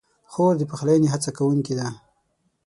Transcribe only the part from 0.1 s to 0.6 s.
خور